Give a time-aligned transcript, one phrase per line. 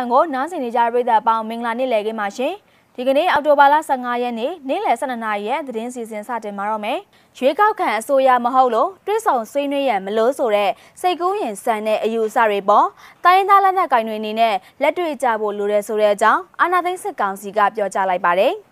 [0.00, 2.54] FM ကိုနားဆင်နေကြတဲ့ပရိသတ်အပေါင်းမင်္ဂလာနေ့လည်ခင်းပါရှင်။
[2.96, 6.98] ဒီကနေ့အောက်တိုဘာလ15ရက်နေ့နေ့လယ်12နာရီရဲ့သတင်းစီစဉ်စတင်မှာတော့မယ်။
[7.38, 12.86] ရွေးကောက်ခံအစိုးရမဟုတ်လို့တွစ်ဆောင်ဆွေးနွေးရန်မလို့ဆိုတဲ့စိတ်ကူးရင်ဆန်တဲ့အယူအဆတွေပေါ်
[13.24, 18.54] တိုင်းသားလက်နက်ကင်တွေအနေနဲ့လက်တွေ့ကြဖို့လိုတယ်ဆိုတဲ့အကြောင်းအာဏာသိမ်းစစ်ကောင်စီကပြောကြားလိုက်ပါတယ်။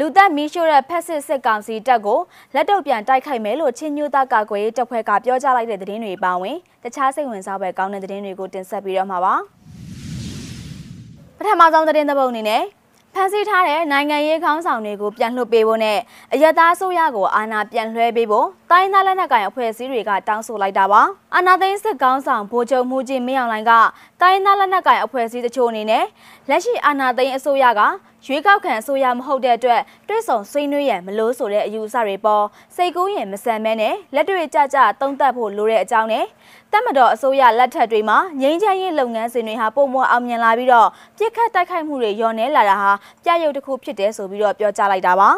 [0.00, 2.20] လူသက်မီးရှို့တဲ့ဖက်စစ်စစ်ကောင်စီတပ်ကို
[2.54, 9.34] လက်တော့ပြန်တိုက်ခိုက်မယ်လို့ချင်းညူသားကာကွယ်ရေးတပ်ဖွဲ့ကပြောကြားလိုက်တဲ့သတင်းတွေပါဝင်တခြားစိတ်ဝင်စားပွဲကောင်းတဲ့သတင်းတွေကိုတင်ဆက်ပြီးတော့မှာပါ
[11.38, 12.62] ပထမဆုံးသတင်းသဘုံအနေနဲ့
[13.14, 15.98] ဖန်ဆီးထားတဲ့နိုင်ငံရေးခေါင်းဆောင်တွေကိုပြန်လွှတ်ပေးဖို့နဲ့
[16.32, 21.02] အယက်သားအစိုးရကိုအာဏာပြန်လွှဲပေးဖို့တိုင်းသားလက်နက်ကိုင်အဖွဲ့အစည်းတွေကတောင်းဆိုလိုက်တာပါ
[21.34, 23.72] အာဏာသိမ်းစစ်ခေါင်းဆောင်ဗိုလ်ချုပ်မှုကြီးမင်းအောင်လှိုင်က
[24.20, 26.04] တိုင်းသားလက်နက်ကိုင်အဖွဲ့အစည်းတချို့အနေနဲ့
[26.48, 27.80] လက်ရှိအာဏာသိမ်းအစိုးရက
[28.26, 32.44] ရွေးကောက်ခံအစိုးရမဟုတ်တဲ့အတွက်တွဲဆောင်ဆွေးနွေးရန်မလို့ဆိုတဲ့အယူအဆတွေပေါ်
[32.76, 36.24] စိတ်ကူးရင်မဆန်မဲနဲ့လက်တွေ့ကြကြသုံးသပ်ဖို့လိုတဲ့အကြောင်းနဲ့
[36.72, 42.92] တက်မတော်အစိုးရလက်ထက်တွေမှာငြိမ်းချမ်းရေးလုပ်ငန်းစဉ်တွေဟာပုံမအောင်မြင်လာပြီးတော့ပြစ်ခတ်တိုက်ခိုက်မှုတွေလျော့နေလာတာဟာ
[43.24, 45.30] ပြရုပ်တစ်ခုဖြစ်တယ်ဆိုပြီးတော့ပြောကြားလိုက်တာပါ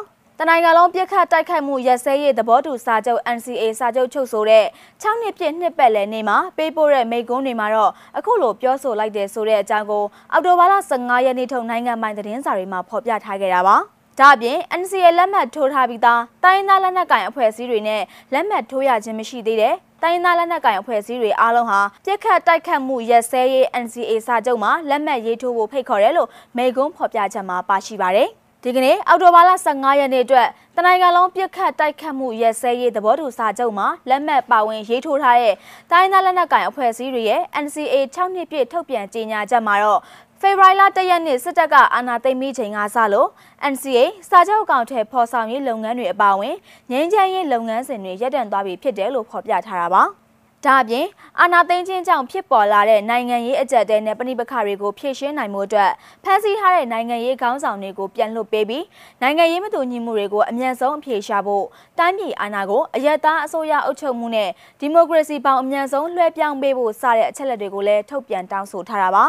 [0.42, 4.64] တနိုင်ငံလုံးပြစ်ခတ်တိုက်ခိုက်မှုရက်စဲရေးသဘောတူစာချုပ် NCA စာချုပ်ချုပ်ဆိုတဲ့
[5.02, 13.76] 6နှစ်ပြည့်နှစ်ပတ်လည်နေ့မှာပေးပို့တဲ့မိန့်ခွန်းတွေမှာတော့အခုလိုပြောဆိုလိုက်တယ်ဆိုတဲ့အကြောင်းကိုအော်တိုဘာလ15ရက်နေ့ထုတ်နိုင်ငံပိုင်သတင်းစာတွေမှာဖော်ပြထားခဲ့တာပါ။
[14.18, 28.30] ဒါ့အပြင် NCA လက်မှတ်ထိုးထားပြီးသားတိုင်းသားလက်နက်ကိုင်အဖွဲ့အစည်းတွေနဲ့လက်မှတ်ထိုးရခြင်းမရှိသေးတဲ့တိုင်းသားလက်နက်ကိုင်အဖွဲ့အစည်းတွေအားလုံးဟာပြစ်ခတ်တိုက်ခတ်မှုရက်စဲရေး NCA စာချုပ်မှာလက်မှတ်ရေးထိုးဖို့ဖိတ်ခေါ်တယ်လို့မိန့်ခွန်းဖော်ပြချက်မှာပါရှိပါတယ်။
[28.64, 35.54] ဒီကနေ့အောက်တိုဘာလ15ရက်နေ့အတွက်တနိုင်ငံလုံးပြစ်ခတ်တိုက်ခတ်မှုရဲစဲရေးသဘောတူစာချုပ်မှာလက်မှတ်ပါဝင်ရေးထိုးထားတဲ့
[35.90, 40.00] တိုင်းသားလက်နက်ကိုင်အဖွဲ့အစည်းတွေရဲ့ NCA 6နှစ်ပြည့်ထုတ်ပြန်ကြေညာချက်မှာတော့
[40.40, 43.28] ဖေဖော်ဝါရီလ၁ရက်နေ့စစ်တပ်ကအာဏာသိမ်းပြီးချိန်ကစလို့
[43.72, 46.56] NCA စာချုပ်အကောင့်ထဲပေါ်ဆောင်ရေးလုပ်ငန်းတွေအပါအဝင်
[46.90, 50.04] ငြိမ်းချမ်းရေးလုပ်ငန်းစဉ်တွေရပ်တန့်သွားပြီဖြစ်တယ်လို့ဖော်ပြထားတာပါ။
[50.66, 51.06] ဒါအပြင်
[51.40, 55.90] အာဏာသိမ်းခြင်းကြောင့်ဖြစ်ပေါ်လာတဲ့နိုင်ငံရေးအကြက်တဲနဲ့ပဋိပက္ခတွေကိုဖြေရှင်းနိုင်မှုအတွက်
[56.24, 58.84] ဖန်ဆီးထားတဲ့နိုင်ငံရေးခေါင်းဆောင်တွေကိုပြန်လွှတ်ပေးပြီး
[59.22, 61.64] နိုင်ငံရေးမတူညီမှုတွေကိုအမြန်ဆုံးအဖြေရှာဖို့
[61.98, 64.50] တိုင်းပြည်အာဏာကိုအယက်သားအစိုးရအုပ်ချုပ်မှုနဲ့
[64.80, 69.24] ဒီမိုကရေစီပေါင်းအမြန်ဆုံးလွှဲပြောင်းပေးဖို့စတဲ့အချက်လက်တွေကိုလည်းထုတ်ပြန်တောင်းဆိုထားတာပါ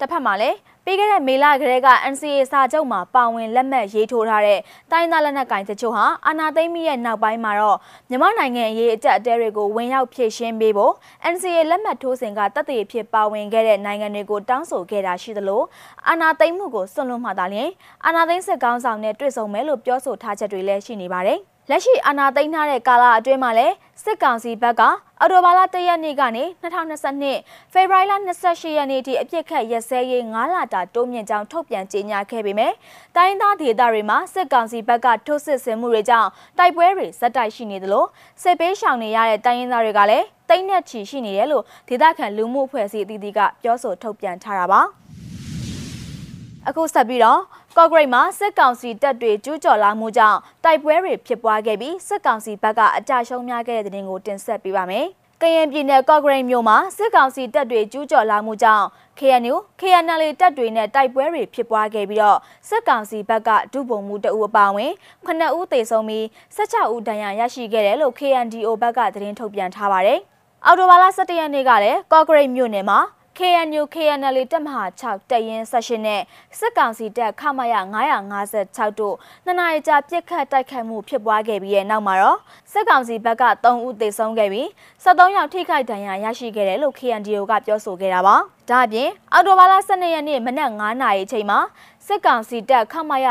[0.00, 0.56] တစ်ဖက်မှာလည်း
[0.88, 4.60] ပြီးခဲ့တဲ့မေလကလေးက NCA စာချုပ်မှာပါဝင်လက်မှတ်ရေးထိုးထားတဲ့
[4.90, 10.92] တိုင်းသားလက်နက်ကိုင်တချို့ဟာအာဏာသိမ်းပြီးရဲ့နောက်ပိုင်းမှာတော့မြန်မာနိုင်ငံရေးအကြက်အတဲတွေကိုဝင်ရောက်ဖြည့်ရှင်းပေးဖို့
[11.32, 15.62] NCA လက်မှတ်ထိုးစဉ်ကတပ်တွေဖြစ်ပါဝင်ခဲ့တဲ့နိုင်ငံတွေကိုတောင်းဆိုခဲ့တာရှိသလို
[16.08, 17.70] အာဏာသိမ်းမှုကိုစွန့်လွတ်မှသာလျှင်
[18.04, 21.38] အာဏာသိမ်းစစ်ကောင်းဆောင်နဲ့တွေ့ဆုံမယ်လို့ပြောဆိုထားချက်တွေလည်းရှိနေပါတယ်။
[21.70, 24.82] လက်ရှိအာဏာသိမ်းထားတဲ့ကာလအတွင်းမှာလည်းစစ်ကောင်စီဘက်က
[25.20, 28.12] အော်တိုဘာလ၁ရက်နေ့ကနေ2022ဖေဖော်ဝါရီလ
[28.44, 32.72] 28ရက်နေ့ထိအပြစ်ခတ်ရက်စဲရေး9လတာတိုးမြင့်ကြောင်းထုတ်ပြန်ကြေညာခဲ့ပေမဲ့
[33.16, 36.28] တိုင်းသားဒေသတွေမှာစစ်ကောင်စီဘက်ကထုတ်စစ်ဆင်မှုတွေကြောင့်
[36.58, 38.04] တိုက်ပွဲတွေဇက်တိုက်ရှိနေသလို
[38.42, 45.05] စစ်ပေးရှောင်နေရတဲ့တိုင်းရင်းသားတွေကလည်းတိတ်နဲ့ချီရှိနေတယ်လို့ဒေသခံလူမှုအဖွဲ့အစည်းအသီးသီးကပြောဆိုထုတ်ပြန်ထားတာပါ
[46.68, 47.40] အခုဆက်ပြီးတော့
[47.76, 55.06] ကော့ဂရိတ်မှာစစ်ကောင်စီတပ်တွေကျူးကျော်လာမှုကြောင့်တိုက်ပွဲတွေဖြစ်ပွားခဲ့ပြီးစစ်ကောင်စီဘက်ကအကြရှုံးများခဲ့တဲ့တဲ့တင်ကိုတင်ဆက်ပေးပါမယ်။
[55.42, 58.86] ကရင်ပြည်နယ်ကော့ဂရိတ်မြို့မှာစစ်ကောင်စီတပ်တွေကျူးကျော်လာမှုကြောင့်
[59.18, 62.38] KNU KNL တပ်တွေနဲ့တိုက်ပွဲတွေဖြစ်ပွားခဲ့ပြီးတော့
[62.68, 64.92] စစ်ကောင်စီဘက်ကဒုဗိုလ်မှူးတအူအပါဝင်
[65.26, 66.24] 9ဦးသေဆုံးပြီး
[66.56, 70.20] 16ဦးဒဏ်ရာရရှိခဲ့တယ်လို့ KNDO ဘက်ကသတင်းထုတ်ပြန်ထားပါတယ်။
[70.66, 72.98] အော်တိုဘာလ17ရက်နေ့ကလည်းကော့ဂရိတ်မြို့နယ်မှာ
[73.38, 76.22] KNU KNL တပ်မဟာ6တပ်ရင်းဆက်ရှင်နဲ့
[76.58, 77.74] စစ်ကောင်စီတပ်ခမရ
[78.34, 82.38] 956တို့နှစ်နာရီကြာပြစ်ခတ်တိုက်ခိုက်မှုဖြစ်ပွားခဲ့ပြီးတဲ့နောက်မှာတော့
[82.72, 84.66] စစ်ကောင်စီဘက်က3ဦးသေဆုံးခဲ့ပြီး
[85.04, 88.36] 73ယောက်ထိခိုက်ဒဏ်ရာရရှိခဲ့တယ်လို့ KNDO ကပြောဆိုခဲ့တာပါ။
[88.70, 91.58] ဒါ့အပြင်အော်တိုဘာလ12ရက်နေ့မနက်9:00နာရီအချိန်မှာ
[92.08, 93.26] စစ်ကောင်စီတပ်ခမရ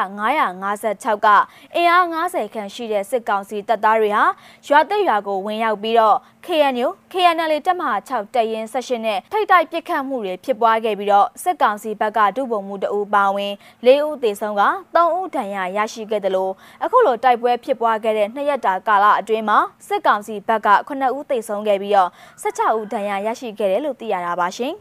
[0.60, 1.28] 956က
[1.76, 4.24] အင်အား90ခန့်ရှိတဲ့စစ်ကောင်စီတပ်သားတွေဟာ
[4.68, 13.54] ရွာသိရွာကိုဝင်ရောက်ပြီးတော့ KNU KNL တပ်မဟာ6တပ်ရင်းဆက်ရှင်နဲ့ထိတ်တိုက်ပစ်ခတ်မှုတွေဖြစ်ပွားခဲ့ပြီးတော့စစ်ကောင်စီဘက်ကဒုဗိုလ်မှူးတအူပါဝင်
[13.86, 14.64] ၄ဦးသေဆုံးက
[14.96, 16.52] 3ဦးဒဏ်ရာရရှိခဲ့တယ်လို့
[16.84, 22.10] အခုလိုတိုက်ပွဲဖြစ်ပွားခဲ့တဲ့နှစ်ရက်တာကာလအတွင်းမှာစစ်ကောင်စီဘက်က9ဦးသေဆုံးခဲ့ပြီးတော့
[22.44, 24.74] 16ဦးဒဏ်ရာရရှိခဲ့တယ်လို့သိရတာပါရှင်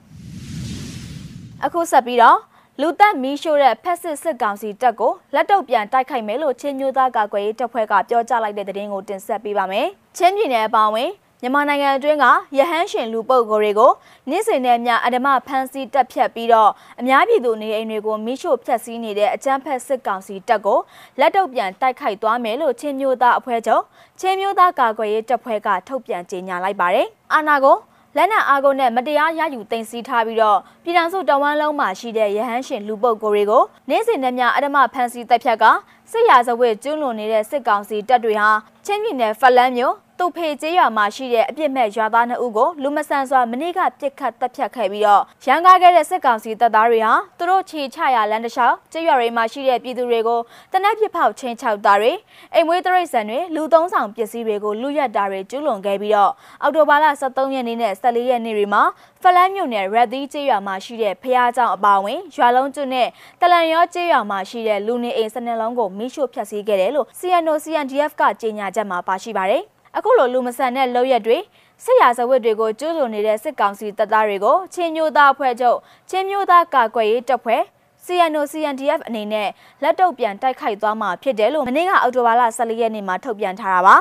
[1.65, 2.39] အခုဆက်ပြီးတော့
[2.81, 9.87] လူသက်မီးရှို့တဲ့ဖက်စစ်စစ်ကောင်စီတပ်ကိုလက်တော့ပြန်တိုက်ခိုက်မယ်လို့ချင်းမျိုးသားကာကွယ်ရေးတပ်ဖွဲ့ကပြောကြားလိုက်တဲ့သတင်းကိုတင်ဆက်ပေးပါမယ်။
[10.17, 11.11] ချင်းပြည်နယ်အပါအဝင်
[11.41, 12.27] မြန်မာနိုင်ငံအတွင်းက
[12.59, 13.93] ရဟန်းရှင်လူပုတ်ကိုတွေကို
[14.31, 20.79] နေ့စဉ်နဲ့အမျှအဓမ္မဖမ်းဆီးတပ်ဖြတ်ပြီးတော့အများပြည်သူနေအိမ်တွေကိုမိရှို့ဖျက်ဆီးနေတဲ့အကြမ်းဖက်စစ်ကောင်စီတပ်ကို
[21.21, 23.83] လက်တော့ပြန်တိုက်ခိုက်သွားမယ်လို့ချင်းမျိုးသားအဖွဲ့ချုပ်
[24.21, 27.77] ချင်းမျိုးသားကာကွယ်ရေးတပ်ဖွဲ့ကထုတ်ပြန်ကြေညာလိုက်ပါတယ်။အာနာကို
[28.17, 35.65] လက်နက်အားကိုနဲ့မတရားရယူတင်စီထားပြီးတော့ပြည်ထောင်စုတဝမ်းလုံးမှာရှိတဲ့ရဟန်းရှင်လူပုတ်ကိုတွေကိုနေ့စဉ်နဲ့များအဓမ္မဖမ်းဆီးတပ်ဖြတ်က
[36.11, 38.51] စစ်ရာဇဝတ်ကျူးလွန်နေတဲ့စစ်ကောင်စီတပ်တွေဟာ
[38.85, 50.41] ချင်းပြည်နယ်ဖလန်းမြို့တုဖေကျေးရွာမှာရှိတဲ့အပြစ်မဲ့ရွာသားနှစ်ဦးကိုလူမဆန်စွာမနေ့ကပြစ်ခတ်တပ်ဖြတ်ခဲ့ပြီးတော့ရန်ကားခဲ့တဲ့စစ်ကောင်စီတပ်သားတွေဟာသူတို့ခြေချရာလမ်းတစ်လျှောက်ကျေးရွာတွေမှာရှိတဲ့ပြည်သူတွေကို
[50.73, 52.13] တနက်ပြစ်ဖောက်ချင်းချောက်တာတွေ
[52.55, 58.83] အိမ်မွေးတရိတ်ဆန်တွေလူသုံးဆောင်ပစ္စည်းတွေကိုလူရက်တာတွေကျူးလွန်ခဲ့ပြီးတော့အောက်တိုဘာလ23ရက်နေ့နဲ့14ရက်နေ့တွေမှာ
[59.23, 63.09] ဖလန်းမြို့နယ်ရက်သီးကျေးရွာမှာရှိတဲ့ဖះเจ้าအပါဝင်ရွာလုံးကျွနဲ့
[63.41, 69.63] တလန်ရောကျေးရွာမှာရှိတဲ့လူနေအိမ်စနစ်လုံးကိုမိရှို့ဖျက်ဆီးခဲ့တယ်လို့ CNO CNDF ကကြေညာချက်မှာပါရှိပါတယ်
[69.97, 71.39] အခုလိုလူမဆန်တဲ့လောက်ရက်တွေ
[71.85, 75.79] စစ်ရာဇဝတ်တွေကိုကျူးလွန်နေတဲ့စစ်ကောင်စီတပ်သားတွေကိုချင်းမျိုးသားအဖွဲ့ချုပ်
[76.11, 77.63] ချင်းမျိုးသားကာကွယ်ရေးတပ်ဖွဲ့
[78.07, 79.49] CNO CNDF အနေနဲ့
[79.83, 83.97] လက်တုပ်ပြန်တိုက်ခိုက်သွားမှာဖြစ်တယ်လို့မနေ့ကအောက်တိုဘာလ14ရက်နေ့မှာထုတ်ပြန်ထားတာပါ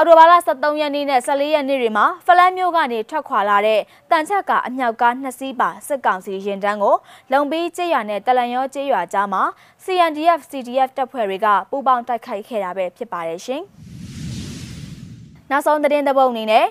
[0.00, 3.80] အော်တိုဘာလ23ရက်နေ့နဲ့14ရက်နေ့တွေမှာဖလန်းမြို့ကနေထွက်ခွာလာတဲ့
[4.10, 6.96] တန်ချက်ကအမြောက်ကားနှစ်စီးပါစစ်ကောင်စီရင်တန်းကို
[7.32, 9.42] လုံပြီးကျေးရွာနဲ့တလန်ရောကျေးရွာကြားမှာ
[9.84, 13.62] CNDF CDF တပ်ဖွဲ့တွေကပူးပေါင်းတိုက်ခိုက်ခဲ့တာပဲဖြစ်ပါတယ်ရှင်။
[15.50, 16.66] နောက်ဆုံးသတင်းတစ်ပုဒ်အနေနဲ့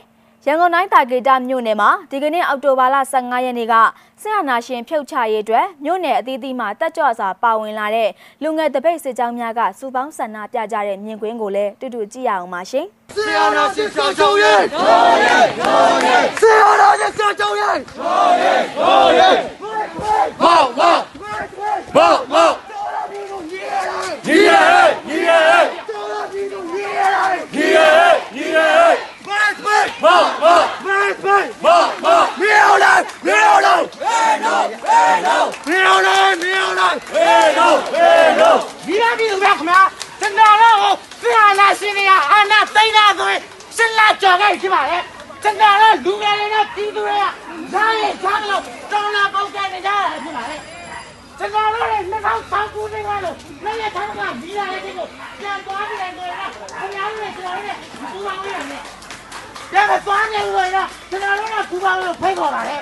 [0.50, 3.74] ရန်ကုန်တိုင်းတာဂေတာမြို့နယ်မှာဒီကနေ့အောက်တိုဘာလ15ရက်နေ့က
[4.22, 8.10] ဆရာနာရှင်ဖြုတ်ချရေးအတွက်မြို့နယ်အသီးသီးမှာတက်ကြွစွာပါဝင်လာတဲ့
[8.44, 12.86] လူငယ်တပိတ်စစ်ကြောင်းများကစူပေါင်းဆန္ဒပြကြတဲ့မြင်ကွင်းကိုလည်းတူတူကြည့်ရအောင်ပါရှင်။
[13.16, 19.38] ဆရာနာရှင်ဖြုတ်ချရေး။တော်ရေးတော်ရေးဆရာနာရှင်ဖြုတ်ချရေး။တော်ရေးတော်ရေး
[20.42, 21.02] မောက်မောက်
[21.96, 22.56] မောက်မောက်
[24.26, 24.52] ညီရ
[25.08, 25.32] ညီရ
[27.54, 27.80] ညီရ
[28.36, 28.58] ညီရ
[30.04, 30.68] မောက်မောက်
[31.64, 38.56] မောက်မောက်မြေအောင်လိုက်မြေအောင်လိုက်ဘေးနိုဘေးနိုမြေအောင်လိုက်မြေအောင်လိုက်ဘေးနိုဘေးနို
[38.86, 39.82] ဒီရပြီဗျခင်ဗျာ
[40.20, 43.42] ကျွန်တော်တို့ဆရာနာရှင်တွေကအာနာသိန်းသားဆိုရင်
[43.76, 44.98] ရှင်းလာ ကြော်ခဲ့ရှိပါလေ
[45.44, 47.26] ကျွန်တော်တို့လူငယ်တွေနဲ့ပြည်သူတွေက
[47.74, 50.58] ဇာတ်ရဇာတ်လို့တောင်းလာပေါက်တဲ့နေကြတာရှိပါလေ
[51.40, 55.08] ကျွန်တော်တို့လည်း2009ခုနှစ်ကလို့လည်းရထားကဒီလာတဲ့ကို
[55.40, 57.80] ပြန်သွားပြီးတယ်ဆိုတော့ခင်ဗျားတို့လည်းကျွန်တော်တို့လည်း
[58.12, 58.84] ပူပေါင်းရတယ်
[59.72, 60.78] ပြန်သွားနေလို့ရ
[61.10, 62.78] ကျွန်တော်တို့ကပူပေါင်းလို့ဖိတ်ခေါ်ပါလေ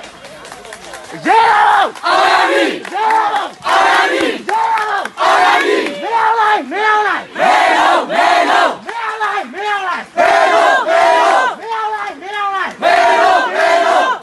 [1.26, 14.16] ရေအောင်အာရမီရေအောင်အာရမီရေအောင်အာရမီမင်းအောင်လိုက်မင်းအောင်လိုက်မင်းအောင်မင်းအောင်မင်းအောင်လိုက်မင်းအောင်လိုက်မင်းအောင်မင်းအောင်မင်းအောင်လိုက်မင်းအောင်လိုက်မင်းအောင်မင်းအောင်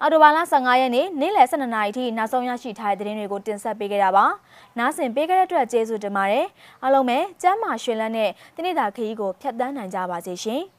[0.00, 4.24] အော်တိုဘာလ 15ရက်နေ့နေ့လယ်12နာရီထိနောက်ဆုံးရရှိထားတဲ့သတင်းတွေကိုတင်ဆက်ပေးခဲ့တာပါ။
[4.78, 6.46] နားဆင်ပေးခဲ့တဲ့အတွက်ကျေးဇူးတင်ပါတယ်။
[6.82, 10.62] အားလုံးပဲကျမ်းမာရှင်လန်းနဲ့တနေ့တာခရီးကိုဖျက်ဆီးနိုင်ကြပါစေရှင်။